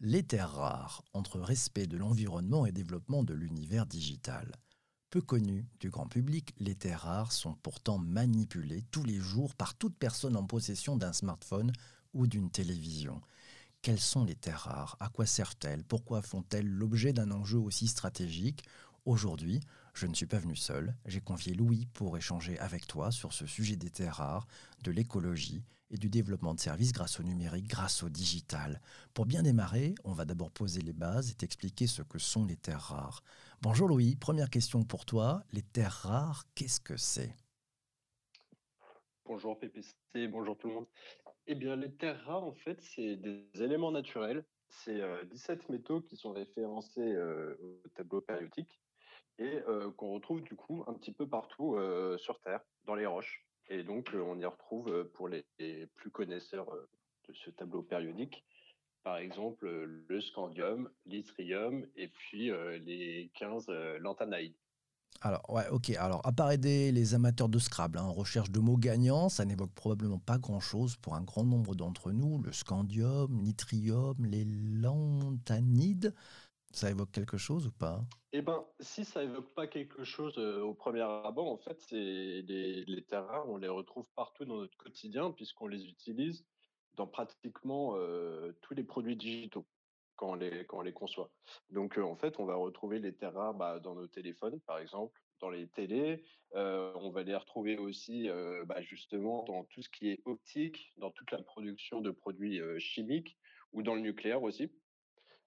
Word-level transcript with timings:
Les 0.00 0.24
terres 0.24 0.50
rares, 0.50 1.04
entre 1.12 1.40
respect 1.40 1.86
de 1.86 1.96
l'environnement 1.96 2.66
et 2.66 2.72
développement 2.72 3.22
de 3.22 3.32
l'univers 3.32 3.86
digital. 3.86 4.52
Peu 5.08 5.20
connues 5.20 5.66
du 5.78 5.88
grand 5.88 6.08
public, 6.08 6.52
les 6.58 6.74
terres 6.74 7.02
rares 7.02 7.32
sont 7.32 7.54
pourtant 7.54 7.98
manipulées 7.98 8.82
tous 8.90 9.04
les 9.04 9.20
jours 9.20 9.54
par 9.54 9.76
toute 9.76 9.96
personne 9.96 10.36
en 10.36 10.44
possession 10.44 10.96
d'un 10.96 11.12
smartphone 11.12 11.72
ou 12.12 12.26
d'une 12.26 12.50
télévision. 12.50 13.20
Quelles 13.82 14.00
sont 14.00 14.24
les 14.24 14.34
terres 14.34 14.62
rares? 14.62 14.96
À 14.98 15.08
quoi 15.08 15.26
servent-elles? 15.26 15.84
Pourquoi 15.84 16.22
font-elles 16.22 16.68
l'objet 16.68 17.12
d'un 17.12 17.30
enjeu 17.30 17.58
aussi 17.58 17.86
stratégique? 17.86 18.64
Aujourd'hui, 19.04 19.60
je 19.94 20.06
ne 20.06 20.14
suis 20.14 20.26
pas 20.26 20.38
venu 20.38 20.56
seul, 20.56 20.94
j'ai 21.06 21.20
confié 21.20 21.54
Louis 21.54 21.86
pour 21.94 22.16
échanger 22.16 22.58
avec 22.58 22.86
toi 22.86 23.12
sur 23.12 23.32
ce 23.32 23.46
sujet 23.46 23.76
des 23.76 23.90
terres 23.90 24.16
rares, 24.16 24.46
de 24.82 24.90
l'écologie 24.90 25.62
et 25.90 25.96
du 25.96 26.10
développement 26.10 26.52
de 26.52 26.60
services 26.60 26.92
grâce 26.92 27.20
au 27.20 27.22
numérique, 27.22 27.68
grâce 27.68 28.02
au 28.02 28.08
digital. 28.08 28.80
Pour 29.14 29.24
bien 29.24 29.42
démarrer, 29.42 29.94
on 30.02 30.12
va 30.12 30.24
d'abord 30.24 30.50
poser 30.50 30.80
les 30.80 30.92
bases 30.92 31.30
et 31.30 31.34
t'expliquer 31.34 31.86
ce 31.86 32.02
que 32.02 32.18
sont 32.18 32.44
les 32.44 32.56
terres 32.56 32.80
rares. 32.80 33.22
Bonjour 33.62 33.88
Louis, 33.88 34.16
première 34.16 34.50
question 34.50 34.82
pour 34.82 35.04
toi. 35.04 35.44
Les 35.52 35.62
terres 35.62 36.00
rares, 36.02 36.44
qu'est-ce 36.56 36.80
que 36.80 36.96
c'est? 36.96 37.36
Bonjour 39.26 39.58
PPC, 39.58 39.94
bonjour 40.28 40.58
tout 40.58 40.68
le 40.68 40.74
monde. 40.74 40.86
Eh 41.46 41.54
bien, 41.54 41.76
les 41.76 41.92
terres 41.92 42.22
rares, 42.24 42.44
en 42.44 42.52
fait, 42.52 42.80
c'est 42.82 43.16
des 43.16 43.46
éléments 43.54 43.92
naturels. 43.92 44.44
C'est 44.68 45.00
17 45.30 45.60
euh, 45.60 45.72
métaux 45.72 46.00
qui 46.00 46.16
sont 46.16 46.32
référencés 46.32 47.00
euh, 47.00 47.54
au 47.84 47.88
tableau 47.90 48.20
périodique 48.20 48.80
et 49.38 49.60
qu'on 49.96 50.14
retrouve 50.14 50.42
du 50.42 50.54
coup 50.54 50.84
un 50.86 50.94
petit 50.94 51.12
peu 51.12 51.26
partout 51.26 51.76
sur 52.18 52.40
Terre, 52.40 52.60
dans 52.84 52.94
les 52.94 53.06
roches. 53.06 53.44
Et 53.68 53.82
donc, 53.82 54.10
on 54.14 54.38
y 54.38 54.44
retrouve, 54.44 55.04
pour 55.14 55.28
les, 55.28 55.44
plus 55.94 56.10
connaisseurs 56.10 56.70
de 57.28 57.34
ce 57.34 57.50
tableau 57.50 57.82
périodique, 57.82 58.44
par 59.02 59.16
exemple 59.18 59.66
le 59.68 60.20
scandium, 60.20 60.88
l'yttrium 61.06 61.86
et 61.96 62.08
puis 62.08 62.50
les 62.80 63.30
15 63.34 63.68
lanthanides. 64.00 64.54
Alors, 65.20 65.42
ouais, 65.48 65.66
ok. 65.70 65.90
Alors, 65.98 66.20
à 66.26 66.32
part 66.32 66.50
aider 66.50 66.92
les 66.92 67.14
amateurs 67.14 67.48
de 67.48 67.58
Scrabble 67.58 67.98
hein, 67.98 68.04
en 68.04 68.12
recherche 68.12 68.50
de 68.50 68.60
mots 68.60 68.76
gagnants, 68.76 69.28
ça 69.28 69.44
n'évoque 69.44 69.72
probablement 69.72 70.18
pas 70.18 70.38
grand-chose 70.38 70.96
pour 70.96 71.14
un 71.14 71.22
grand 71.22 71.44
nombre 71.44 71.74
d'entre 71.74 72.12
nous. 72.12 72.42
Le 72.42 72.52
scandium, 72.52 73.40
l'yttrium, 73.42 74.16
les 74.24 74.44
lanthanides, 74.44 76.14
ça 76.74 76.90
évoque 76.90 77.10
quelque 77.10 77.36
chose 77.36 77.66
ou 77.66 77.72
pas? 77.72 78.00
Eh 78.32 78.42
ben, 78.42 78.64
si 78.80 79.04
ça 79.04 79.22
évoque 79.22 79.54
pas 79.54 79.66
quelque 79.66 80.04
chose 80.04 80.34
euh, 80.38 80.60
au 80.60 80.74
premier 80.74 81.02
abord, 81.02 81.48
en 81.48 81.58
fait, 81.58 81.80
c'est 81.80 81.94
les, 81.96 82.84
les 82.84 83.04
terres 83.04 83.26
rares, 83.26 83.48
on 83.48 83.58
les 83.58 83.68
retrouve 83.68 84.08
partout 84.16 84.44
dans 84.44 84.56
notre 84.56 84.76
quotidien 84.76 85.30
puisqu'on 85.30 85.68
les 85.68 85.86
utilise 85.86 86.44
dans 86.94 87.06
pratiquement 87.06 87.94
euh, 87.96 88.52
tous 88.60 88.74
les 88.74 88.84
produits 88.84 89.16
digitaux 89.16 89.66
quand 90.16 90.32
on 90.32 90.34
les, 90.34 90.64
quand 90.66 90.78
on 90.78 90.82
les 90.82 90.92
conçoit. 90.92 91.30
Donc, 91.70 91.98
euh, 91.98 92.02
en 92.02 92.16
fait, 92.16 92.38
on 92.38 92.44
va 92.44 92.56
retrouver 92.56 92.98
les 92.98 93.14
terres 93.14 93.34
rares 93.34 93.54
bah, 93.54 93.78
dans 93.80 93.94
nos 93.94 94.06
téléphones, 94.06 94.60
par 94.60 94.78
exemple, 94.78 95.20
dans 95.40 95.50
les 95.50 95.68
télés. 95.68 96.24
on 96.54 97.10
va 97.10 97.22
les 97.22 97.34
retrouver 97.34 97.76
aussi, 97.76 98.28
bah, 98.66 98.80
justement, 98.80 99.44
dans 99.44 99.64
tout 99.64 99.82
ce 99.82 99.88
qui 99.90 100.08
est 100.08 100.22
optique, 100.24 100.92
dans 100.96 101.10
toute 101.10 101.32
la 101.32 101.42
production 101.42 102.00
de 102.00 102.10
produits 102.10 102.60
chimiques 102.78 103.36
ou 103.72 103.82
dans 103.82 103.94
le 103.94 104.00
nucléaire 104.00 104.42
aussi. 104.42 104.70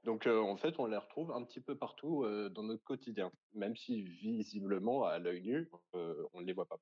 Donc, 0.03 0.26
en 0.28 0.56
fait, 0.58 0.80
on 0.80 0.86
les 0.86 0.98
retrouve 0.98 1.31
un 1.31 1.44
petit 1.44 1.59
peu 1.59 1.76
partout 1.76 2.26
dans 2.52 2.64
notre 2.64 2.84
quotidien, 2.84 3.31
même 3.53 3.76
si 3.76 4.03
visiblement, 4.03 5.03
à 5.06 5.20
l'œil 5.20 5.42
nu, 5.42 5.70
on 5.94 6.42
ne 6.42 6.45
les 6.45 6.53
voit 6.53 6.67
pas. 6.67 6.80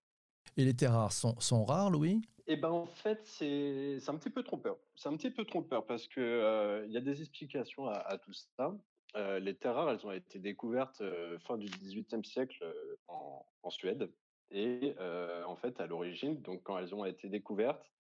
Et 0.58 0.64
les 0.64 0.76
terres 0.76 0.94
rares 0.94 1.12
sont, 1.12 1.40
sont 1.40 1.66
rares, 1.66 1.90
Louis? 1.90 2.22
Eh 2.48 2.56
ben, 2.56 2.70
en 2.70 2.86
fait, 2.86 3.26
c'est 3.26 4.00
un 4.08 4.16
petit 4.18 4.30
peu 4.30 4.44
trompeur. 4.44 4.78
C'est 4.96 5.10
un 5.10 5.18
petit 5.18 5.32
peu 5.32 5.46
trompeur 5.46 5.86
parce 5.86 6.08
que 6.08 6.84
il 6.86 6.92
y 6.92 6.98
a 6.98 7.02
des 7.02 7.22
explications 7.22 7.88
à, 7.88 8.18
tout 8.20 8.34
ça. 8.34 8.76
les 9.40 9.56
terres 9.56 9.76
rares, 9.76 9.90
elles 9.92 10.06
ont 10.06 10.12
été 10.12 10.40
découvertes 10.40 11.02
fin 11.48 11.58
du 11.58 11.66
XVIIIe 11.66 12.24
siècle 12.24 12.64
en, 13.08 13.46
en, 13.64 13.70
Suède. 13.70 14.12
Et 14.52 14.96
en 15.48 15.56
fait, 15.56 15.80
à 15.80 15.88
l'origine, 15.88 16.42
donc 16.42 16.62
quand 16.64 16.78
elles 16.78 16.94
ont 16.94 17.06
été 17.06 17.28
découvertes, 17.30 17.92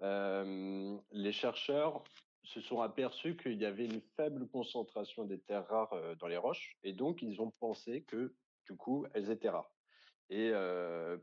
les 0.00 1.32
chercheurs 1.32 2.04
se 2.48 2.60
sont 2.60 2.80
aperçus 2.80 3.36
qu'il 3.36 3.60
y 3.60 3.66
avait 3.66 3.84
une 3.84 4.00
faible 4.16 4.48
concentration 4.48 5.24
des 5.24 5.38
terres 5.38 5.66
rares 5.68 5.94
dans 6.18 6.26
les 6.28 6.38
roches, 6.38 6.76
et 6.82 6.92
donc 6.92 7.22
ils 7.22 7.40
ont 7.42 7.50
pensé 7.60 8.02
que 8.02 8.34
du 8.64 8.76
coup 8.76 9.06
elles 9.12 9.30
étaient 9.30 9.50
rares. 9.50 9.70
Et 10.30 10.52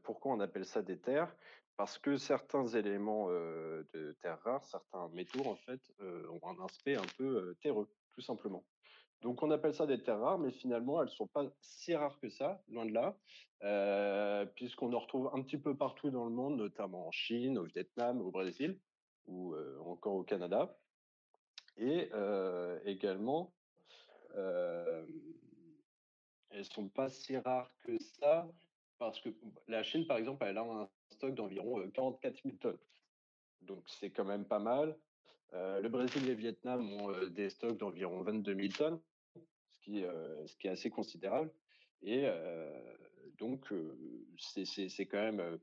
pourquoi 0.04 0.34
on 0.34 0.40
appelle 0.40 0.66
ça 0.66 0.82
des 0.82 1.00
terres? 1.00 1.36
Parce 1.78 1.98
que 1.98 2.16
certains 2.16 2.68
éléments 2.68 3.30
de 3.30 4.16
terres 4.22 4.40
rares, 4.44 4.64
certains 4.66 5.10
métaux 5.10 5.46
en 5.46 5.56
fait, 5.56 5.82
ont 6.00 6.48
un 6.48 6.64
aspect 6.64 6.96
un 6.96 7.08
peu 7.18 7.56
terreux, 7.62 7.90
tout 8.14 8.22
simplement. 8.22 8.64
Donc 9.22 9.42
on 9.42 9.50
appelle 9.50 9.74
ça 9.74 9.88
des 9.88 10.02
terres 10.04 10.20
rares, 10.20 10.38
mais 10.40 10.52
finalement 10.52 11.02
elles 11.02 11.10
sont 11.10 11.28
pas 11.28 11.46
si 11.60 11.96
rares 11.96 12.20
que 12.20 12.30
ça, 12.30 12.62
loin 12.68 12.86
de 12.86 12.94
là, 12.94 14.46
puisqu'on 14.56 14.94
en 14.94 15.00
retrouve 15.00 15.32
un 15.34 15.42
petit 15.42 15.58
peu 15.58 15.76
partout 15.76 16.12
dans 16.12 16.26
le 16.26 16.32
monde, 16.32 16.58
notamment 16.58 17.08
en 17.08 17.12
Chine, 17.12 17.58
au 17.58 17.64
Vietnam, 17.64 18.22
au 18.22 18.30
Brésil 18.30 18.80
ou 19.26 19.56
encore 19.86 20.14
au 20.14 20.24
Canada. 20.24 20.78
Et 21.78 22.10
également, 22.86 23.54
elles 26.50 26.66
sont 26.66 26.90
pas 26.90 27.10
si 27.10 27.38
rares 27.38 27.72
que 27.82 27.98
ça, 28.00 28.48
parce 28.98 29.20
que 29.20 29.30
la 29.68 29.84
Chine, 29.84 30.08
par 30.08 30.18
exemple, 30.18 30.46
elle 30.48 30.58
a 30.58 30.64
un 30.64 30.90
stock 31.10 31.36
d'environ 31.36 31.90
44 31.90 32.44
000 32.44 32.56
tonnes. 32.58 32.78
Donc 33.62 33.84
c'est 33.88 34.10
quand 34.10 34.26
même 34.26 34.46
pas 34.46 34.60
mal. 34.60 34.98
le 35.54 35.88
Brésil 35.88 36.24
et 36.26 36.28
le 36.30 36.34
Vietnam 36.34 36.92
ont 36.94 37.28
des 37.28 37.50
stocks 37.50 37.78
d'environ 37.78 38.22
22 38.22 38.56
000 38.56 38.68
tonnes, 38.70 39.00
ce 39.70 39.80
qui, 39.82 40.02
ce 40.46 40.56
qui 40.58 40.68
est 40.68 40.72
assez 40.72 40.90
considérable. 40.90 41.52
Et 42.02 42.28
donc, 43.38 43.74
c'est 44.38 45.06
quand 45.06 45.32
même 45.32 45.60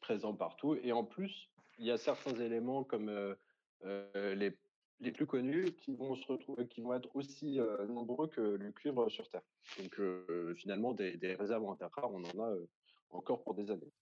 présent 0.00 0.34
partout. 0.34 0.74
Et 0.82 0.92
en 0.92 1.04
plus, 1.04 1.50
il 1.78 1.86
y 1.86 1.90
a 1.90 1.96
certains 1.98 2.34
éléments 2.34 2.84
comme 2.84 3.36
les 3.84 4.56
les 5.00 5.12
plus 5.12 5.26
connus 5.26 5.72
qui 5.72 5.94
vont 5.94 6.14
se 6.14 6.26
retrouver, 6.26 6.66
qui 6.68 6.80
vont 6.80 6.94
être 6.94 7.08
aussi 7.14 7.58
euh, 7.58 7.86
nombreux 7.86 8.28
que 8.28 8.40
le 8.40 8.70
cuivre 8.72 9.08
sur 9.08 9.28
Terre. 9.30 9.42
Donc 9.78 9.98
euh, 9.98 10.54
finalement, 10.54 10.92
des, 10.92 11.34
réserves 11.38 11.64
en 11.64 11.74
terre 11.74 11.90
rare, 11.92 12.12
on 12.12 12.22
en 12.22 12.44
a 12.44 12.50
euh, 12.50 12.68
encore 13.10 13.42
pour 13.42 13.54
des 13.54 13.70
années. 13.70 13.92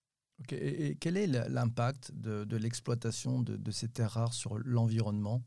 Et, 0.50 0.96
quel 1.00 1.16
est 1.16 1.26
l'impact 1.26 2.12
de, 2.12 2.56
l'exploitation 2.56 3.40
de, 3.40 3.70
ces 3.70 3.88
terres 3.88 4.12
rares 4.12 4.34
sur 4.34 4.56
l'environnement? 4.58 5.42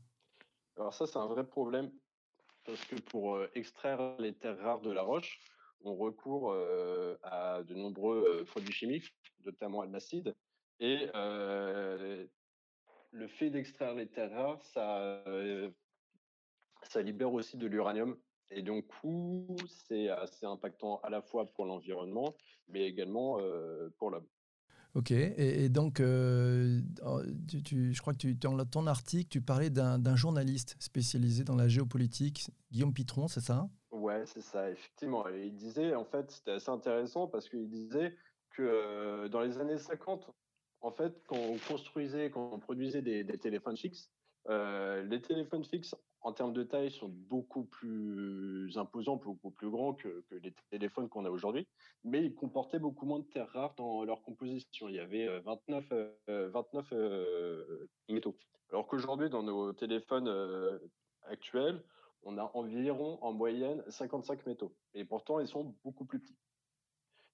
Alors 0.78 0.94
ça, 0.94 1.06
c'est 1.06 1.18
un 1.18 1.28
vrai 1.28 1.46
problème 1.46 1.92
parce 2.66 2.84
que 2.86 2.96
pour 2.96 3.40
extraire 3.56 4.16
les 4.20 4.34
terres 4.34 4.60
rares 4.60 4.82
de 4.82 4.92
la 4.92 5.02
roche, 5.02 5.40
on 5.84 5.96
recourt 5.96 6.54
à 7.24 7.64
de 7.64 7.74
nombreux 7.74 8.44
produits 8.46 8.74
chimiques, 8.74 9.16
notamment 9.46 9.82
à 9.82 9.86
l'acide. 9.86 10.36
Et 10.82 11.08
le 13.12 13.28
fait 13.28 13.50
d'extraire 13.50 13.94
les 13.94 14.08
terres 14.08 14.32
rares, 14.32 14.64
ça, 14.64 15.00
euh, 15.28 15.70
ça 16.84 17.02
libère 17.02 17.34
aussi 17.34 17.58
de 17.58 17.68
l'uranium. 17.68 18.18
Et 18.50 18.62
donc, 18.62 18.86
c'est 19.68 20.10
assez 20.10 20.46
impactant 20.46 21.00
à 21.04 21.10
la 21.10 21.22
fois 21.22 21.52
pour 21.54 21.66
l'environnement, 21.66 22.36
mais 22.68 22.86
également 22.86 23.40
euh, 23.40 23.90
pour 23.98 24.10
l'homme. 24.12 24.28
Ok, 24.94 25.12
et, 25.12 25.70
donc, 25.70 26.02
euh, 26.02 26.82
tu, 27.64 27.94
je 27.94 28.02
crois 28.02 28.12
que 28.12 28.18
tu, 28.18 28.36
dans 28.36 28.66
ton 28.66 28.88
article, 28.88 29.30
tu 29.30 29.42
parlais 29.42 29.70
d'un 29.70 30.16
journaliste 30.18 30.76
spécialisé 30.80 31.46
dans 31.46 31.56
la 31.56 31.70
géopolitique, 31.70 32.52
Guillaume 32.74 32.94
Pitron, 32.94 33.30
c'est 33.30 33.40
ça? 33.40 33.70
Ouais, 33.92 34.26
c'est 34.26 34.42
ça, 34.42 34.70
effectivement. 34.70 35.26
il 35.30 35.56
disait, 35.56 35.96
en 35.96 36.04
fait, 36.04 36.30
c'était 36.30 36.52
assez 36.52 36.70
intéressant 36.70 37.28
parce 37.28 37.48
qu'il 37.48 37.70
disait 37.70 38.18
que 38.50 39.30
dans 39.30 39.40
les 39.40 39.60
années 39.60 39.78
50, 39.78 40.30
en 40.81 40.92
fait, 40.92 41.14
quand 41.28 41.38
on 41.38 41.58
construisait, 41.68 42.30
quand 42.31 42.52
on 42.53 42.59
produisait 42.59 43.02
des, 43.02 43.25
téléphones 43.38 43.78
fixes, 43.78 44.12
euh, 44.50 45.03
les 45.03 45.22
téléphones 45.22 45.64
fixes, 45.64 45.96
en 46.22 46.34
termes 46.34 46.53
de 46.53 46.64
taille, 46.64 46.92
sont 46.92 47.09
beaucoup 47.09 47.64
plus 47.64 48.78
imposants, 48.78 49.16
beaucoup 49.16 49.52
plus 49.52 49.70
grands 49.70 49.94
que, 49.94 50.23
les 50.32 50.53
téléphones 50.70 51.09
qu'on 51.09 51.26
a 51.26 51.29
aujourd'hui, 51.29 51.67
mais 52.03 52.23
ils 52.23 52.35
comportaient 52.35 52.79
beaucoup 52.79 53.06
moins 53.06 53.20
de 53.20 53.26
terres 53.26 53.50
rares 53.50 53.76
dans 53.76 54.03
leur 54.03 54.22
composition. 54.22 54.90
Il 54.90 54.96
y 54.96 55.00
avait 55.00 55.40
29, 55.40 55.85
euh, 56.29 56.50
29 56.50 56.88
euh, 56.94 57.88
métaux. 58.09 58.35
Alors 58.70 58.88
qu'aujourd'hui, 58.88 59.29
dans 59.29 59.44
nos 59.44 59.73
téléphones 59.73 60.29
actuels, 61.23 61.84
on 62.23 62.38
a 62.38 62.52
environ 62.53 63.17
en 63.22 63.34
moyenne 63.34 63.84
55 63.90 64.46
métaux. 64.46 64.73
Et 64.94 65.06
pourtant, 65.06 65.40
ils 65.40 65.47
sont 65.47 65.76
beaucoup 65.84 66.06
plus 66.06 66.20
petits. 66.20 66.38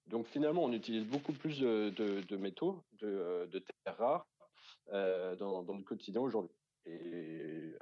Donc 0.09 0.27
finalement, 0.27 0.63
on 0.63 0.71
utilise 0.71 1.05
beaucoup 1.05 1.33
plus 1.33 1.59
de, 1.59 2.37
métaux, 2.37 2.83
de, 2.99 3.47
de, 3.51 3.59
terres 3.59 3.97
rares 3.97 4.27
euh, 4.93 5.35
dans, 5.35 5.61
le 5.61 5.83
quotidien 5.83 6.21
aujourd'hui. 6.21 6.55
Et 6.85 7.73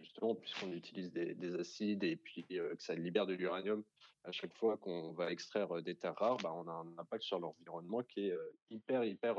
justement, 0.00 0.34
puisqu'on 0.34 0.72
utilise 0.72 1.12
des, 1.12 1.54
acides 1.56 2.04
et 2.04 2.16
puis 2.16 2.46
euh, 2.52 2.74
que 2.74 2.82
ça 2.82 2.94
libère 2.94 3.26
de 3.26 3.34
l'uranium 3.34 3.82
à 4.24 4.32
chaque 4.32 4.54
fois 4.54 4.76
qu'on 4.78 5.12
va 5.12 5.30
extraire 5.30 5.82
des 5.82 5.94
terres 5.94 6.16
rares, 6.16 6.38
bah, 6.38 6.52
on 6.54 6.66
a 6.68 6.72
un 6.72 6.98
impact 6.98 7.24
sur 7.24 7.38
l'environnement 7.38 8.02
qui 8.02 8.26
est 8.26 8.32
euh, 8.32 8.56
hyper, 8.70 9.04
hyper 9.04 9.36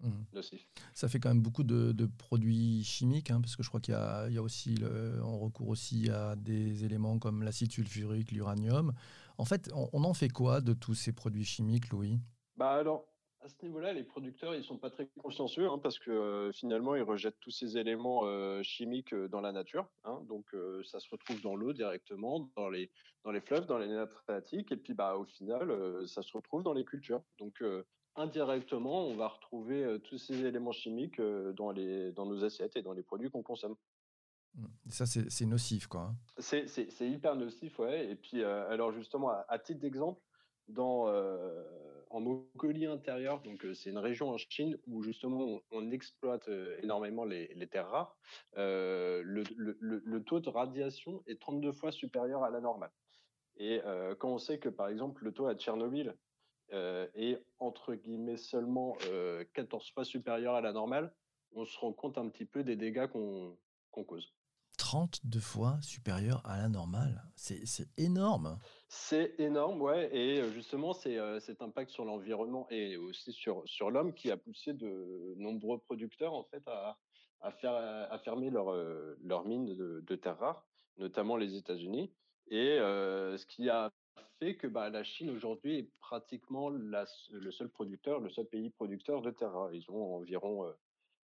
mmh. 0.00 0.10
nocif. 0.32 0.66
Ça 0.92 1.08
fait 1.08 1.20
quand 1.20 1.28
même 1.28 1.42
beaucoup 1.42 1.64
de, 1.64 2.06
produits 2.18 2.82
chimiques, 2.84 3.30
hein, 3.30 3.40
parce 3.40 3.54
que 3.54 3.62
je 3.62 3.68
crois 3.68 3.80
qu'il 3.80 3.94
y, 3.94 3.96
a, 3.96 4.42
aussi, 4.42 4.74
le, 4.74 5.20
on 5.22 5.38
recourt 5.38 5.68
aussi 5.68 6.10
à 6.10 6.34
des 6.36 6.84
éléments 6.84 7.18
comme 7.18 7.42
l'acide 7.42 7.72
sulfurique, 7.72 8.32
l'uranium. 8.32 8.92
En 9.38 9.44
fait, 9.44 9.70
on, 9.74 10.04
en 10.04 10.14
fait 10.14 10.28
quoi 10.28 10.60
de 10.60 10.72
tous 10.72 10.94
ces 10.94 11.12
produits 11.12 11.44
chimiques, 11.44 11.88
Louis? 11.90 12.20
Bah 12.56 12.70
alors, 12.70 13.06
à 13.44 13.48
ce 13.48 13.56
niveau-là, 13.62 13.92
les 13.92 14.04
producteurs, 14.04 14.54
ils 14.54 14.64
sont 14.64 14.78
pas 14.78 14.88
très 14.88 15.06
consciencieux 15.18 15.68
hein, 15.68 15.78
parce 15.78 15.98
que 15.98 16.10
euh, 16.10 16.52
finalement, 16.52 16.94
ils 16.94 17.02
rejettent 17.02 17.38
tous 17.40 17.50
ces 17.50 17.76
éléments 17.76 18.22
euh, 18.24 18.62
chimiques 18.62 19.12
euh, 19.12 19.28
dans 19.28 19.42
la 19.42 19.52
nature. 19.52 19.86
Hein. 20.04 20.22
donc, 20.28 20.46
ça 20.84 20.98
se 20.98 21.08
retrouve 21.10 21.42
dans 21.42 21.54
l'eau 21.54 21.72
directement, 21.72 22.48
dans 22.56 22.70
les, 22.70 22.90
dans 23.24 23.32
les 23.32 23.40
fleuves, 23.40 23.66
dans 23.66 23.78
les 23.78 23.88
nappes 23.88 24.14
phréatiques, 24.24 24.72
et 24.72 24.76
puis 24.76 24.94
bah, 24.94 25.16
au 25.16 25.24
final, 25.24 26.06
ça 26.06 26.22
se 26.22 26.32
retrouve 26.34 26.62
dans 26.62 26.72
les 26.72 26.84
cultures. 26.84 27.22
Donc, 27.38 27.62
indirectement, 28.16 29.06
on 29.06 29.14
va 29.14 29.28
retrouver 29.28 29.98
tous 30.04 30.18
ces 30.18 30.44
éléments 30.44 30.72
chimiques 30.72 31.20
dans, 31.20 31.70
les, 31.70 32.12
dans 32.12 32.26
nos 32.26 32.44
assiettes 32.44 32.76
et 32.76 32.82
dans 32.82 32.92
les 32.92 33.02
produits 33.02 33.30
qu'on 33.30 33.42
consomme. 33.42 33.76
Ça, 34.88 35.06
c'est 35.06 35.46
nocif, 35.46 35.86
quoi. 35.86 36.12
Hein. 36.12 36.16
C'est 36.38 37.08
hyper 37.08 37.36
nocif, 37.36 37.78
ouais. 37.78 38.10
Et 38.10 38.14
puis, 38.14 38.42
alors 38.44 38.92
justement, 38.92 39.30
à 39.48 39.58
titre 39.58 39.80
d'exemple, 39.80 40.20
dans, 40.68 41.08
euh, 41.08 41.62
en 42.10 42.20
Mongolie 42.20 42.86
intérieure, 42.86 43.40
donc 43.42 43.64
euh, 43.64 43.74
c'est 43.74 43.90
une 43.90 43.98
région 43.98 44.30
en 44.30 44.38
Chine 44.38 44.78
où 44.86 45.02
justement 45.02 45.60
on, 45.70 45.90
exploite 45.90 46.48
euh, 46.48 46.78
énormément 46.82 47.24
les, 47.24 47.68
terres 47.68 47.90
rares, 47.90 48.16
le, 48.56 50.18
taux 50.20 50.40
de 50.40 50.48
radiation 50.48 51.22
est 51.26 51.40
32 51.40 51.72
fois 51.72 51.92
supérieur 51.92 52.44
à 52.44 52.50
la 52.50 52.60
normale. 52.60 52.92
Et 53.56 53.80
quand 54.18 54.30
on 54.30 54.38
sait 54.38 54.58
que 54.58 54.68
par 54.68 54.88
exemple 54.88 55.24
le 55.24 55.32
taux 55.32 55.46
à 55.46 55.54
Tchernobyl 55.54 56.16
est 56.72 57.38
entre 57.60 57.94
guillemets 57.94 58.36
seulement 58.36 58.96
14 59.52 59.92
fois 59.92 60.04
supérieur 60.04 60.56
à 60.56 60.60
la 60.60 60.72
normale, 60.72 61.14
on 61.52 61.64
se 61.64 61.78
rend 61.78 61.92
compte 61.92 62.18
un 62.18 62.28
petit 62.28 62.46
peu 62.46 62.64
des 62.64 62.74
dégâts 62.74 63.06
qu'on 63.06 63.56
cause. 63.92 64.34
32 64.76 65.40
fois 65.40 65.78
supérieur 65.82 66.40
à 66.44 66.58
la 66.58 66.68
normale. 66.68 67.22
C'est 67.36 67.88
énorme. 67.98 68.58
C'est 68.88 69.34
énorme, 69.38 69.80
ouais. 69.82 70.14
Et 70.14 70.50
justement, 70.52 70.92
c'est 70.92 71.18
cet 71.40 71.62
impact 71.62 71.90
sur 71.90 72.04
l'environnement 72.04 72.66
et 72.70 72.96
aussi 72.96 73.32
sur, 73.32 73.62
sur 73.66 73.90
l'homme 73.90 74.14
qui 74.14 74.30
a 74.30 74.36
poussé 74.36 74.72
de 74.72 75.34
nombreux 75.36 75.78
producteurs 75.78 76.34
en 76.34 76.44
fait 76.44 76.62
à, 76.66 76.96
à 77.40 78.18
fermer 78.18 78.50
leurs 78.50 78.72
leur 79.22 79.44
mines 79.44 79.74
de, 79.74 80.16
terres 80.16 80.38
rares, 80.38 80.66
notamment 80.98 81.36
les 81.36 81.56
États-Unis. 81.56 82.12
Et 82.48 82.78
ce 82.78 83.46
qui 83.46 83.68
a 83.68 83.92
fait 84.38 84.56
que 84.56 84.66
bah, 84.66 84.90
la 84.90 85.04
Chine 85.04 85.30
aujourd'hui 85.30 85.78
est 85.78 85.90
pratiquement 86.00 86.68
le 86.68 87.50
seul 87.50 87.68
producteur, 87.68 88.20
le 88.20 88.30
seul 88.30 88.46
pays 88.46 88.70
producteur 88.70 89.22
de 89.22 89.30
terres 89.30 89.52
rares. 89.52 89.74
Ils 89.74 89.90
ont 89.90 90.16
environ 90.16 90.72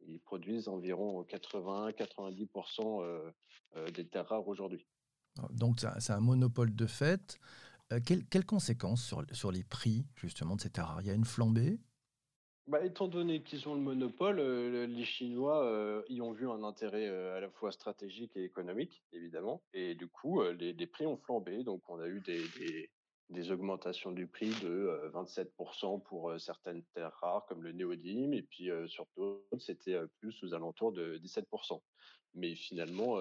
ils 0.06 0.20
produisent 0.20 0.68
environ 0.68 1.24
80-90% 1.24 3.04
euh, 3.04 3.32
euh, 3.76 3.90
des 3.92 4.08
terres 4.08 4.28
rares 4.28 4.48
aujourd'hui. 4.48 4.86
Donc 5.52 5.80
c'est 6.00 6.14
un 6.14 6.20
monopole 6.20 6.76
de 6.76 6.86
fait. 6.86 7.40
Euh, 7.94 8.00
quelles, 8.06 8.46
conséquences 8.46 9.04
sur, 9.04 9.24
sur 9.32 9.52
les 9.52 9.64
prix 9.64 10.06
justement 10.16 10.56
de 10.56 10.62
ces 10.62 10.70
terres 10.70 10.88
rares? 10.88 11.02
Il 11.02 11.08
y 11.08 11.12
a 11.12 11.14
une 11.14 11.26
flambée? 11.26 11.80
Bah, 12.68 12.84
étant 12.84 13.08
donné 13.08 13.44
qu'ils 13.44 13.70
ont 13.70 13.76
le 13.76 13.82
monopole, 13.82 14.42
les 14.42 15.06
Chinois 15.06 16.04
y 16.10 16.20
ont 16.20 16.34
vu 16.34 16.50
un 16.50 16.64
intérêt 16.64 17.08
à 17.08 17.40
la 17.40 17.50
fois 17.50 17.72
stratégique 17.72 18.36
et 18.36 18.44
économique, 18.44 19.06
évidemment. 19.14 19.62
Et 19.74 19.96
du 19.96 20.10
coup, 20.10 20.44
les, 20.44 20.88
prix 20.88 21.06
ont 21.06 21.16
flambé. 21.16 21.64
Donc, 21.64 21.82
on 21.88 21.98
a 22.02 22.08
eu 22.08 22.20
des, 22.20 22.46
des 22.60 22.90
augmentations 23.52 24.12
du 24.12 24.28
prix 24.28 24.50
de 24.62 25.12
27% 25.14 26.02
pour 26.04 26.40
certaines 26.40 26.84
terres 26.94 27.14
rares 27.22 27.46
comme 27.48 27.64
le 27.64 27.72
néodyme 27.72 28.34
et 28.34 28.44
puis 28.44 28.70
surtout 28.88 29.44
c'était 29.60 30.00
plus 30.20 30.44
aux 30.44 30.54
alentours 30.54 30.92
de 30.92 31.18
17%. 31.18 31.82
Mais 32.36 32.56
finalement, 32.56 33.18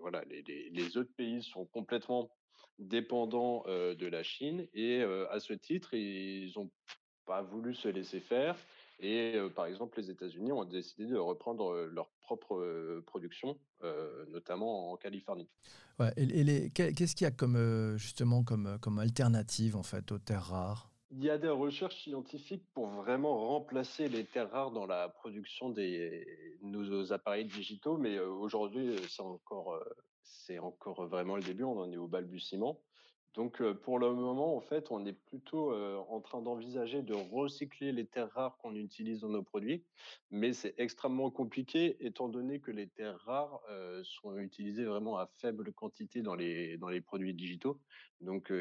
voilà, 0.00 0.24
les, 0.24 0.42
les, 0.70 0.96
autres 0.96 1.12
pays 1.16 1.42
sont 1.42 1.66
complètement 1.66 2.30
dépendants 2.78 3.64
de 3.66 4.06
la 4.06 4.22
Chine 4.22 4.66
et 4.74 5.02
à 5.02 5.40
ce 5.40 5.52
titre, 5.52 5.94
ils 5.94 6.52
n'ont 6.56 6.70
pas 7.26 7.42
voulu 7.42 7.74
se 7.74 7.88
laisser 7.88 8.20
faire 8.20 8.56
et 9.00 9.38
par 9.54 9.66
exemple, 9.66 10.00
les 10.00 10.10
États-Unis 10.10 10.52
ont 10.52 10.64
décidé 10.64 11.06
de 11.06 11.16
reprendre 11.16 11.88
leur 11.92 12.08
propre 12.20 13.00
production, 13.06 13.56
notamment 14.28 14.92
en 14.92 14.96
Californie. 14.96 15.48
Ouais, 15.98 16.12
et, 16.16 16.70
qu'est-ce 16.70 17.14
qu'il 17.14 17.24
y 17.24 17.28
a 17.28 17.30
comme 17.30 17.96
justement 17.96 18.42
comme, 18.42 18.78
comme 18.80 18.98
alternative 18.98 19.76
en 19.76 19.82
fait 19.82 20.10
aux 20.12 20.18
terres 20.18 20.46
rares? 20.46 20.90
Il 21.10 21.24
y 21.24 21.30
a 21.30 21.38
des 21.38 21.48
recherches 21.48 22.02
scientifiques 22.02 22.66
pour 22.74 22.86
vraiment 22.88 23.48
remplacer 23.48 24.08
les 24.08 24.24
terres 24.24 24.50
rares 24.50 24.72
dans 24.72 24.86
la 24.86 25.08
production 25.08 25.70
des 25.70 26.26
nos 26.60 27.12
appareils 27.12 27.46
digitaux, 27.46 27.96
mais 27.96 28.18
aujourd'hui 28.18 28.96
c'est 29.08 29.22
encore 29.22 29.80
c'est 30.22 30.58
encore 30.58 31.06
vraiment 31.06 31.36
le 31.36 31.42
début, 31.42 31.64
on 31.64 31.78
en 31.78 31.90
est 31.90 31.96
au 31.96 32.08
balbutiement. 32.08 32.80
Donc, 33.34 33.62
pour 33.82 33.98
le 33.98 34.12
moment, 34.12 34.56
en 34.56 34.60
fait, 34.60 34.90
on 34.90 35.04
est 35.06 35.12
plutôt 35.12 35.72
en 36.08 36.20
train 36.20 36.42
d'envisager 36.42 37.02
de 37.02 37.14
recycler 37.14 37.92
les 37.92 38.06
terres 38.06 38.32
rares 38.32 38.56
qu'on 38.58 38.74
utilise 38.74 39.20
dans 39.20 39.28
nos 39.28 39.42
produits, 39.42 39.84
mais 40.30 40.52
c'est 40.52 40.74
extrêmement 40.78 41.30
compliqué 41.30 41.96
étant 42.00 42.28
donné 42.28 42.58
que 42.58 42.70
les 42.70 42.88
terres 42.88 43.18
rares 43.20 43.60
sont 44.02 44.36
utilisées 44.38 44.84
vraiment 44.84 45.18
à 45.18 45.26
faible 45.36 45.72
quantité 45.72 46.22
dans 46.22 46.34
les, 46.34 46.78
dans 46.78 46.88
les 46.88 47.00
produits 47.00 47.34
digitaux. 47.34 47.80
Donc, 48.20 48.52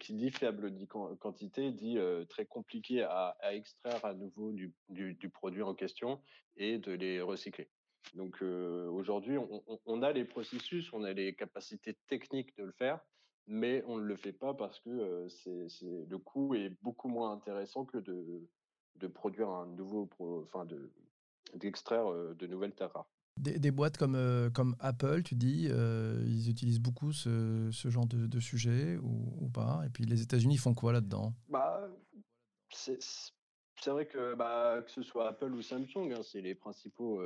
qui 0.00 0.14
dit 0.14 0.30
faible 0.30 0.72
quantité 1.20 1.70
dit 1.70 1.98
très 2.28 2.46
compliqué 2.46 3.02
à, 3.02 3.36
extraire 3.52 4.04
à 4.04 4.14
nouveau 4.14 4.50
du, 4.52 4.72
du, 4.88 5.28
produit 5.28 5.62
en 5.62 5.74
question 5.74 6.20
et 6.56 6.78
de 6.78 6.92
les 6.92 7.20
recycler. 7.20 7.68
Donc, 8.14 8.40
aujourd'hui, 8.42 9.36
on 9.84 10.02
a 10.02 10.12
les 10.12 10.24
processus, 10.24 10.92
on 10.92 11.04
a 11.04 11.12
les 11.12 11.34
capacités 11.34 11.96
techniques 12.08 12.56
de 12.56 12.64
le 12.64 12.72
faire 12.72 13.00
mais 13.46 13.82
on 13.86 13.98
ne 13.98 14.04
le 14.04 14.16
fait 14.16 14.32
pas 14.32 14.54
parce 14.54 14.80
que 14.80 15.28
c'est, 15.28 15.68
le 15.82 16.18
coût 16.18 16.54
est 16.54 16.70
beaucoup 16.82 17.08
moins 17.08 17.32
intéressant 17.32 17.84
que 17.84 17.98
de, 17.98 18.48
de 18.96 19.06
produire 19.06 19.48
un 19.48 19.66
nouveau, 19.66 20.08
enfin 20.44 20.64
de, 20.64 20.90
d'extraire 21.54 22.06
de 22.34 22.46
nouvelles 22.46 22.74
terres 22.74 22.92
rares. 22.92 23.10
Des, 23.36 23.70
boîtes 23.70 23.98
comme, 23.98 24.50
comme 24.54 24.76
Apple, 24.80 25.22
tu 25.22 25.34
dis, 25.34 25.64
ils 25.66 26.48
utilisent 26.48 26.80
beaucoup 26.80 27.12
ce, 27.12 27.68
ce 27.70 27.90
genre 27.90 28.06
de, 28.06 28.26
de 28.26 28.40
sujet 28.40 28.96
ou, 28.96 29.36
ou, 29.40 29.48
pas? 29.48 29.82
Et 29.84 29.90
puis 29.90 30.04
les 30.04 30.22
États-Unis 30.22 30.56
font 30.56 30.72
quoi 30.72 30.92
là-dedans? 30.92 31.34
Bah, 31.48 31.86
c'est, 32.70 32.98
c'est 33.80 33.90
vrai 33.90 34.06
que, 34.06 34.34
bah, 34.34 34.82
que 34.82 34.90
ce 34.90 35.02
soit 35.02 35.28
Apple 35.28 35.52
ou 35.52 35.62
Samsung, 35.62 36.12
hein, 36.12 36.22
c'est 36.22 36.40
les 36.40 36.54
principaux 36.54 37.22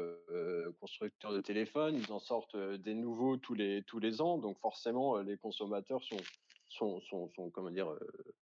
constructeurs 0.81 1.33
de 1.33 1.41
téléphones. 1.41 1.97
Ils 1.97 2.13
en 2.13 2.19
sortent 2.19 2.57
des 2.57 2.95
nouveaux 2.95 3.37
tous 3.37 3.55
les, 3.55 3.83
tous 3.83 3.99
les 3.99 4.21
ans. 4.21 4.39
Donc 4.39 4.59
forcément, 4.59 5.19
les 5.19 5.37
consommateurs 5.37 6.03
sont, 6.03 6.17
sont, 6.69 7.01
sont, 7.03 7.29
sont 7.35 7.51
comment 7.51 7.71
dire, 7.71 7.95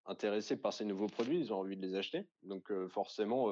intéressés 0.05 0.57
par 0.57 0.73
ces 0.73 0.85
nouveaux 0.85 1.07
produits. 1.07 1.39
Ils 1.39 1.53
ont 1.53 1.59
envie 1.59 1.77
de 1.77 1.85
les 1.85 1.95
acheter. 1.95 2.25
Donc 2.43 2.71
forcément, 2.87 3.51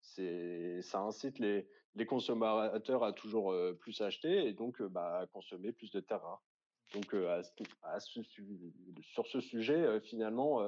c'est, 0.00 0.80
ça 0.82 1.00
incite 1.00 1.38
les, 1.38 1.68
les 1.94 2.06
consommateurs 2.06 3.04
à 3.04 3.12
toujours 3.12 3.54
plus 3.80 4.00
acheter 4.00 4.46
et 4.46 4.52
donc 4.52 4.82
bah, 4.82 5.18
à 5.18 5.26
consommer 5.26 5.72
plus 5.72 5.90
de 5.90 6.00
terres 6.00 6.22
rares. 6.22 6.42
Donc 6.94 7.14
à, 7.14 7.42
sur 8.00 9.26
ce 9.26 9.40
sujet, 9.40 10.00
finalement, 10.00 10.62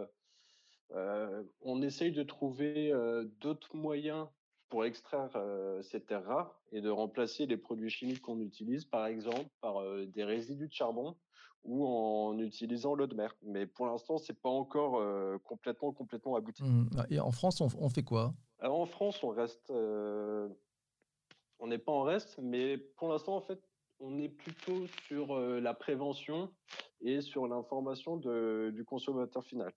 on 0.94 1.82
essaye 1.82 2.12
de 2.12 2.22
trouver 2.22 2.92
euh, 2.92 3.24
d'autres 3.40 3.76
moyens 3.76 4.26
pour 4.68 4.84
extraire 4.84 5.30
euh, 5.36 5.82
ces 5.82 6.00
terres 6.00 6.24
rares 6.24 6.60
et 6.72 6.80
de 6.80 6.90
remplacer 6.90 7.46
les 7.46 7.56
produits 7.56 7.90
chimiques 7.90 8.20
qu'on 8.20 8.40
utilise, 8.40 8.84
par 8.84 9.06
exemple, 9.06 9.48
par 9.60 9.82
des 10.06 10.24
résidus 10.24 10.68
de 10.68 10.72
charbon 10.72 11.16
ou 11.64 11.86
en 11.86 12.38
utilisant 12.38 12.94
l'eau 12.94 13.06
de 13.06 13.14
mer. 13.14 13.34
Mais 13.42 13.66
pour 13.66 13.86
l'instant, 13.86 14.18
c'est 14.18 14.38
pas 14.40 14.48
encore 14.48 15.02
complètement 15.42 15.92
complètement 15.92 16.36
abouti. 16.36 16.62
Mmh. 16.62 16.90
Ah, 16.96 17.06
et 17.10 17.18
en 17.18 17.32
France, 17.32 17.60
on, 17.60 17.88
fait 17.88 18.04
quoi? 18.04 18.32
En 18.62 18.86
France, 18.86 19.22
on 19.22 19.30
reste, 19.30 19.70
on 19.70 21.66
n'est 21.66 21.78
pas 21.78 21.92
en 21.92 22.02
reste, 22.02 22.38
mais 22.38 22.78
pour 22.78 23.08
l'instant, 23.08 23.36
en 23.36 23.40
fait, 23.40 23.60
on 24.00 24.18
est 24.18 24.28
plutôt 24.28 24.86
sur 25.06 25.38
la 25.38 25.74
prévention 25.74 26.52
et 27.00 27.20
sur 27.20 27.48
l'information 27.48 28.16
du 28.16 28.84
consommateur 28.84 29.44
final. 29.44 29.72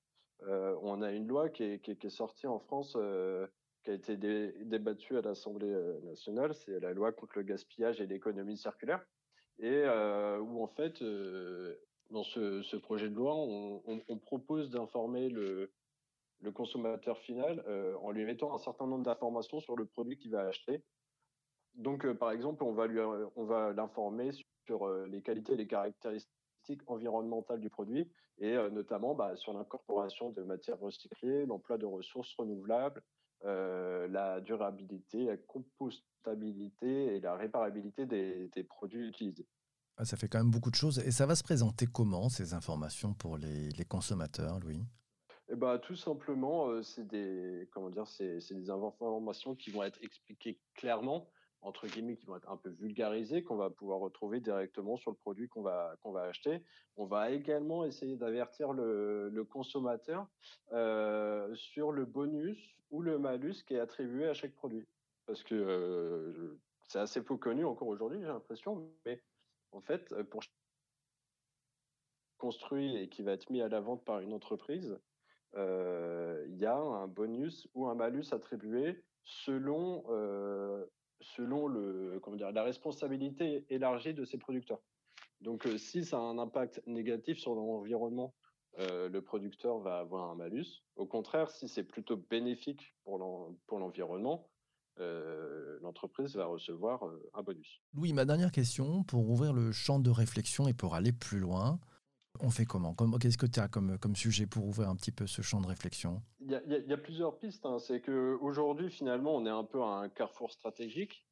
Euh, 0.47 0.75
on 0.81 1.01
a 1.01 1.11
une 1.11 1.27
loi 1.27 1.49
qui 1.49 1.63
est, 1.63 2.09
sortie 2.09 2.47
en 2.47 2.59
France, 2.59 2.93
euh, 2.95 3.47
qui 3.83 3.91
a 3.91 3.93
été 3.93 4.17
débattue 4.17 5.17
à 5.17 5.21
l'Assemblée 5.21 5.71
euh, 5.71 5.99
nationale. 6.01 6.53
C'est 6.53 6.79
la 6.79 6.93
loi 6.93 7.11
contre 7.11 7.37
le 7.37 7.43
gaspillage 7.43 8.01
et 8.01 8.07
l'économie 8.07 8.57
circulaire. 8.57 9.05
Et 9.59 9.83
où, 10.39 10.63
en 10.63 10.67
fait, 10.67 11.03
dans 12.09 12.23
ce, 12.23 12.75
projet 12.77 13.09
de 13.09 13.13
loi, 13.13 13.35
on, 13.35 14.17
propose 14.17 14.71
d'informer 14.71 15.29
le, 15.29 15.71
consommateur 16.55 17.19
final 17.19 17.63
en 18.01 18.09
lui 18.09 18.25
mettant 18.25 18.55
un 18.55 18.57
certain 18.57 18.87
nombre 18.87 19.03
d'informations 19.03 19.59
sur 19.59 19.75
le 19.75 19.85
produit 19.85 20.17
qu'il 20.17 20.31
va 20.31 20.47
acheter. 20.47 20.81
Donc, 21.75 22.11
par 22.13 22.31
exemple, 22.31 22.63
on 22.63 22.71
va, 22.71 22.87
on 23.35 23.45
va 23.45 23.71
l'informer 23.73 24.31
sur 24.65 24.89
les 25.05 25.21
qualités 25.21 25.53
et 25.53 25.57
les 25.57 25.67
caractéristiques 25.67 26.40
environnementale 26.87 27.59
du 27.59 27.69
produit 27.69 28.09
et 28.39 28.55
notamment 28.71 29.13
bah, 29.13 29.35
sur 29.35 29.53
l'incorporation 29.53 30.31
de 30.31 30.41
matières 30.41 30.79
recyclées, 30.79 31.45
l'emploi 31.45 31.77
de 31.77 31.85
ressources 31.85 32.33
renouvelables, 32.35 33.03
la 33.43 34.41
durabilité, 34.41 35.25
la 35.25 35.37
compostabilité 35.37 37.15
et 37.15 37.19
la 37.19 37.35
réparabilité 37.35 38.05
des, 38.05 38.63
produits 38.63 39.07
utilisés. 39.07 39.47
Ah, 39.97 40.05
ça 40.05 40.17
fait 40.17 40.27
quand 40.27 40.39
même 40.39 40.51
beaucoup 40.51 40.71
de 40.71 40.75
choses. 40.75 40.99
Et 40.99 41.11
ça 41.11 41.25
va 41.25 41.35
se 41.35 41.43
présenter 41.43 41.85
comment, 41.85 42.29
ces 42.29 42.53
informations, 42.53 43.13
pour 43.13 43.37
les, 43.37 43.85
consommateurs, 43.87 44.59
Louis? 44.59 44.83
Eh 45.49 45.55
ben, 45.55 45.77
tout 45.79 45.95
simplement, 45.95 46.81
c'est 46.81 47.05
des 47.05 47.67
comment 47.71 47.89
dire, 47.89 48.07
c'est 48.07 48.53
des 48.53 48.69
informations 48.69 49.53
qui 49.55 49.69
vont 49.69 49.83
être 49.83 49.99
expliquées 50.01 50.59
clairement 50.73 51.29
entre 51.61 51.87
guillemets, 51.87 52.17
qui 52.17 52.25
vont 52.25 52.35
être 52.35 52.49
un 52.49 52.57
peu 52.57 52.69
vulgarisés, 52.69 53.43
qu'on 53.43 53.55
va 53.55 53.69
pouvoir 53.69 53.99
retrouver 53.99 54.39
directement 54.39 54.97
sur 54.97 55.11
le 55.11 55.17
produit 55.17 55.47
qu'on 55.47 55.61
va, 55.61 55.95
qu'on 56.01 56.11
va 56.11 56.23
acheter. 56.23 56.63
On 56.97 57.05
va 57.05 57.31
également 57.31 57.85
essayer 57.85 58.15
d'avertir 58.15 58.73
le, 58.73 59.45
consommateur 59.49 60.27
euh, 60.71 61.53
sur 61.55 61.91
le 61.91 62.05
bonus 62.05 62.57
ou 62.89 63.01
le 63.01 63.17
malus 63.17 63.63
qui 63.65 63.75
est 63.75 63.79
attribué 63.79 64.27
à 64.27 64.33
chaque 64.33 64.53
produit. 64.53 64.87
Parce 65.25 65.43
que 65.43 65.55
euh, 65.55 66.59
c'est 66.87 66.99
assez 66.99 67.23
peu 67.23 67.37
connu 67.37 67.65
encore 67.65 67.87
aujourd'hui, 67.87 68.19
j'ai 68.21 68.27
l'impression, 68.27 68.91
mais 69.05 69.21
en 69.71 69.81
fait, 69.81 70.13
pour 70.23 70.41
construit 72.37 72.97
et 72.97 73.07
qui 73.07 73.21
va 73.21 73.33
être 73.33 73.49
mis 73.51 73.61
à 73.61 73.69
la 73.69 73.79
vente 73.79 74.03
par 74.03 74.19
une 74.19 74.33
entreprise, 74.33 74.99
euh, 75.55 76.43
il 76.49 76.57
y 76.57 76.65
a 76.65 76.75
un 76.75 77.07
bonus 77.07 77.67
ou 77.75 77.87
un 77.87 77.95
malus 77.95 78.25
attribué 78.31 79.03
selon 79.23 80.03
selon 81.21 81.67
le, 81.67 82.19
comment 82.21 82.37
dire, 82.37 82.51
la 82.51 82.63
responsabilité 82.63 83.65
élargie 83.69 84.13
de 84.13 84.25
ces 84.25 84.37
producteurs. 84.37 84.81
Donc, 85.41 85.65
euh, 85.65 85.77
si 85.77 86.05
ça 86.05 86.17
a 86.17 86.21
un 86.21 86.37
impact 86.37 86.81
négatif 86.85 87.39
sur 87.39 87.55
l'environnement, 87.55 88.35
euh, 88.79 89.09
le 89.09 89.21
producteur 89.21 89.79
va 89.79 89.99
avoir 89.99 90.29
un 90.29 90.35
malus. 90.35 90.83
Au 90.95 91.05
contraire, 91.05 91.49
si 91.49 91.67
c'est 91.67 91.83
plutôt 91.83 92.17
bénéfique 92.17 92.95
pour 93.03 93.17
l'environnement, 93.79 94.47
euh, 94.99 95.79
l'entreprise 95.81 96.35
va 96.35 96.45
recevoir 96.45 97.03
un 97.33 97.41
bonus. 97.41 97.81
Louis, 97.93 98.13
ma 98.13 98.25
dernière 98.25 98.51
question, 98.51 99.03
pour 99.03 99.29
ouvrir 99.29 99.51
le 99.53 99.71
champ 99.71 99.99
de 99.99 100.09
réflexion 100.09 100.67
et 100.67 100.73
pour 100.73 100.95
aller 100.95 101.11
plus 101.11 101.39
loin, 101.39 101.79
on 102.41 102.49
fait 102.49 102.65
comment? 102.65 102.95
Qu'est-ce 103.19 103.37
que 103.37 103.45
tu 103.45 103.59
as 103.59 103.67
comme, 103.67 104.15
sujet 104.15 104.45
pour 104.45 104.65
ouvrir 104.65 104.89
un 104.89 104.95
petit 104.95 105.11
peu 105.11 105.27
ce 105.27 105.41
champ 105.41 105.61
de 105.61 105.67
réflexion? 105.67 106.21
Il 106.41 106.51
y, 106.51 106.93
a, 106.93 106.97
plusieurs 106.97 107.37
pistes. 107.37 107.65
Hein. 107.65 107.79
C'est 107.79 108.01
qu'aujourd'hui, 108.01 108.89
finalement, 108.89 109.35
on 109.35 109.45
est 109.45 109.49
un 109.49 109.63
peu 109.63 109.81
à 109.81 109.87
un 109.87 110.09
carrefour 110.09 110.51
stratégique. 110.51 111.25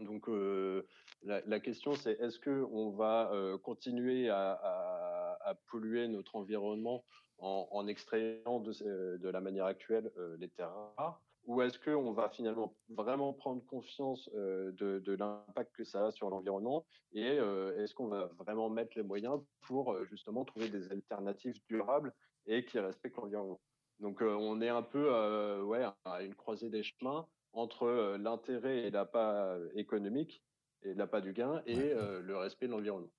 Donc, 0.00 0.28
euh, 0.28 0.86
la, 1.22 1.60
question, 1.60 1.94
c'est 1.94 2.12
est-ce 2.20 2.38
qu'on 2.38 2.90
va 2.90 3.30
euh, 3.32 3.56
continuer 3.58 4.28
à, 4.28 5.56
polluer 5.68 6.08
notre 6.08 6.36
environnement 6.36 7.04
en, 7.38 7.86
extrayant 7.86 8.60
de, 8.60 9.28
la 9.28 9.40
manière 9.40 9.66
actuelle 9.66 10.10
euh, 10.18 10.36
les 10.38 10.48
terres 10.48 10.72
rares? 10.96 11.22
Ou 11.46 11.62
est-ce 11.62 11.78
qu'on 11.78 12.12
va 12.12 12.28
finalement 12.28 12.76
vraiment 12.88 13.32
prendre 13.32 13.64
conscience 13.66 14.28
euh, 14.34 14.72
de, 14.72 15.12
l'impact 15.12 15.74
que 15.74 15.84
ça 15.84 16.06
a 16.06 16.10
sur 16.10 16.28
l'environnement 16.28 16.84
et 17.12 17.38
euh, 17.38 17.82
est-ce 17.82 17.94
qu'on 17.94 18.08
va 18.08 18.26
vraiment 18.38 18.68
mettre 18.68 18.96
les 18.96 19.04
moyens 19.04 19.40
pour 19.62 19.92
euh, 19.92 20.04
justement 20.06 20.44
trouver 20.44 20.68
des 20.68 20.90
alternatives 20.90 21.60
durables 21.68 22.12
et 22.46 22.64
qui 22.64 22.78
respectent 22.78 23.16
l'environnement? 23.16 23.60
Donc 24.00 24.20
on 24.20 24.60
est 24.60 24.68
un 24.68 24.82
peu 24.82 25.62
ouais, 25.62 25.82
à 26.04 26.22
une 26.22 26.34
croisée 26.34 26.68
des 26.68 26.82
chemins 26.82 27.26
entre 27.54 28.16
l'intérêt 28.18 28.80
et 28.80 28.90
l'appât 28.90 29.56
économique 29.74 30.44
et 30.82 30.92
l'appât 30.92 31.22
du 31.22 31.32
gain 31.32 31.62
et 31.64 31.94
le 31.94 32.36
respect 32.36 32.66
de 32.66 32.72
l'environnement. 32.72 33.10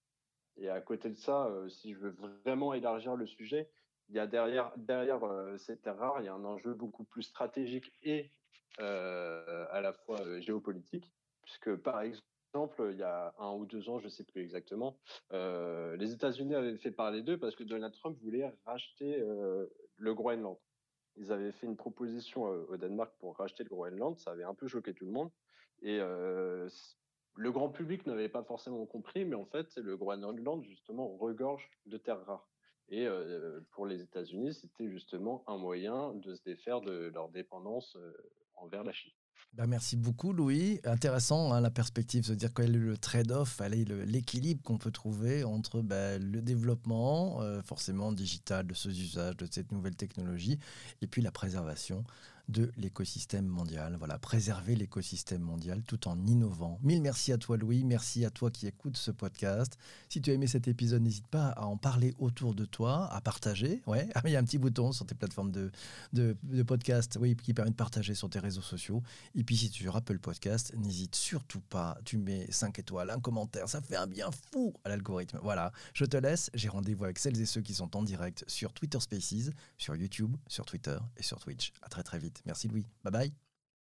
Et 0.58 0.70
à 0.70 0.80
côté 0.80 1.10
de 1.10 1.16
ça, 1.16 1.52
si 1.68 1.94
je 1.94 1.98
veux 1.98 2.16
vraiment 2.46 2.76
élargir 2.76 3.16
le 3.16 3.26
sujet, 3.26 3.68
il 4.10 4.16
y 4.16 4.20
a 4.20 4.28
derrière, 4.28 4.72
euh, 5.24 5.58
ces 5.58 5.78
terres 5.78 5.98
rares, 5.98 6.22
il 6.22 6.26
y 6.26 6.30
a 6.30 6.34
un 6.34 6.46
enjeu 6.46 6.74
beaucoup 6.74 7.04
plus 7.04 7.24
stratégique 7.24 7.92
et 8.04 8.32
euh, 8.80 9.66
à 9.72 9.82
la 9.82 9.94
fois 9.94 10.22
euh, 10.22 10.40
géopolitique, 10.40 11.12
puisque 11.44 11.76
par 11.76 12.02
exemple, 12.02 12.90
il 12.92 12.98
y 12.98 13.04
a 13.04 13.34
un 13.40 13.52
ou 13.54 13.66
deux 13.66 13.90
ans, 13.90 14.00
je 14.00 14.06
ne 14.06 14.10
sais 14.10 14.24
plus 14.24 14.42
exactement, 14.42 14.98
les 15.32 16.12
États-Unis 16.12 16.56
avaient 16.56 16.78
fait 16.78 16.92
parler 16.92 17.22
d'eux 17.22 17.38
parce 17.38 17.56
que 17.56 17.64
Donald 17.64 17.94
Trump 17.94 18.18
voulait 18.24 18.52
racheter 18.66 19.24
le 19.98 20.14
Groenland. 20.16 20.58
Ils 21.18 21.32
avaient 21.32 21.52
fait 21.52 21.68
une 21.68 21.76
proposition 21.76 22.44
au 22.44 22.78
Danemark 22.78 23.14
pour 23.20 23.38
racheter 23.38 23.64
le 23.64 23.70
Groenland, 23.70 24.18
ça 24.18 24.32
avait 24.32 24.46
un 24.46 24.56
peu 24.56 24.68
choqué 24.68 24.96
tout 24.96 25.06
le 25.06 25.12
monde. 25.12 25.30
Et 25.84 26.00
le 26.00 27.52
grand 27.52 27.70
public 27.70 28.08
n'avait 28.08 28.30
pas 28.30 28.44
forcément 28.44 28.86
compris, 28.88 29.24
mais 29.24 29.36
en 29.36 29.46
fait, 29.46 29.76
le 29.76 29.96
Groenland, 29.96 30.64
justement, 30.64 31.16
regorge 31.18 31.70
de 31.86 31.98
terres 31.98 32.26
rares. 32.26 32.48
Et 32.90 33.06
euh, 33.06 33.60
pour 33.72 33.86
les 33.86 34.02
États-Unis, 34.02 34.54
c'était 34.54 34.90
justement 34.90 35.44
un 35.48 35.58
moyen 35.58 36.14
de 36.14 36.36
se 36.36 36.42
défaire 36.44 36.82
de 36.82 37.12
leur 37.14 37.30
dépendance 37.30 37.96
euh, 37.98 38.14
envers 38.56 38.84
la 38.84 38.94
Chine. 38.94 39.12
Bah 39.54 39.66
merci 39.66 39.98
beaucoup 39.98 40.34
Louis. 40.34 40.80
Intéressant 40.84 41.54
hein, 41.54 41.62
la 41.62 41.70
perspective, 41.70 42.28
de 42.30 42.36
dire 42.36 42.54
quel 42.54 42.76
est 42.76 42.80
le 42.80 42.98
trade-off, 42.98 43.62
l'équilibre 43.62 44.62
qu'on 44.62 44.78
peut 44.78 44.92
trouver 44.92 45.44
entre 45.44 45.82
bah, 45.82 46.18
le 46.18 46.42
développement 46.42 47.42
euh, 47.42 47.62
forcément 47.62 48.12
digital 48.12 48.68
de 48.68 48.74
ce 48.74 48.90
usage 48.90 49.38
de 49.38 49.48
cette 49.50 49.72
nouvelle 49.72 49.96
technologie 49.96 50.60
et 51.02 51.08
puis 51.08 51.22
la 51.22 51.32
préservation 51.32 52.04
de 52.50 52.72
l'écosystème 52.78 53.46
mondial. 53.46 53.96
Voilà, 53.98 54.18
préserver 54.18 54.76
l'écosystème 54.76 55.42
mondial 55.42 55.84
tout 55.84 56.08
en 56.08 56.18
innovant. 56.26 56.80
Mille 56.82 57.02
merci 57.02 57.32
à 57.32 57.38
toi 57.38 57.58
Louis, 57.58 57.84
merci 57.84 58.26
à 58.26 58.30
toi 58.30 58.52
qui 58.52 58.68
écoutes 58.68 58.98
ce 58.98 59.12
podcast. 59.12 59.78
Si 60.10 60.22
tu 60.22 60.32
as 60.32 60.34
aimé 60.34 60.48
cet 60.48 60.68
épisode, 60.68 61.02
n'hésite 61.02 61.28
pas 61.28 61.50
à 61.50 61.66
en 61.66 61.78
parler 61.78 62.14
autour 62.20 62.56
de 62.56 62.66
toi, 62.66 63.12
à 63.12 63.22
partager. 63.22 63.82
Ouais, 63.86 64.08
ah, 64.16 64.22
il 64.26 64.32
y 64.32 64.36
a 64.36 64.40
un 64.40 64.44
petit 64.44 64.58
bouton 64.58 64.92
sur 64.92 65.06
tes 65.06 65.16
plateformes 65.16 65.52
de, 65.52 65.72
de, 66.14 66.36
podcast 66.64 67.18
oui, 67.20 67.36
qui 67.36 67.54
permet 67.54 67.72
de 67.72 67.76
partager 67.76 68.14
sur 68.14 68.30
tes 68.30 68.40
réseaux 68.40 68.62
sociaux. 68.62 69.04
Et 69.36 69.44
puis 69.44 69.58
si 69.58 69.70
tu 69.70 69.88
rappelles 69.90 70.16
le 70.16 70.22
podcast, 70.22 70.74
n'hésite 70.78 71.16
surtout 71.16 71.62
pas, 71.62 71.98
tu 72.06 72.18
mets 72.18 72.48
5 72.50 72.80
étoiles, 72.80 73.10
un 73.10 73.20
commentaire, 73.20 73.68
ça 73.68 73.82
fait 73.82 73.96
un 73.96 74.08
bien 74.08 74.30
fou 74.52 74.74
à 74.84 74.90
l'algorithme. 74.90 75.40
Voilà, 75.44 75.72
je 75.94 76.06
te 76.06 76.18
laisse, 76.18 76.50
j'ai 76.54 76.70
rendez-vous 76.70 77.04
avec 77.04 77.20
celles 77.20 77.40
et 77.40 77.46
ceux 77.46 77.62
qui 77.62 77.74
sont 77.74 77.96
en 77.96 78.04
direct 78.04 78.44
sur 78.48 78.74
Twitter 78.74 79.00
Spaces, 79.00 79.52
sur 79.78 79.96
YouTube, 79.96 80.36
sur 80.48 80.66
Twitter 80.66 80.98
et 81.18 81.24
sur 81.24 81.40
Twitch. 81.40 81.74
À 81.82 81.90
très 81.90 82.04
très 82.04 82.20
Merci 82.46 82.68
Louis. 82.68 82.86
Bye 83.04 83.12
bye. 83.12 83.47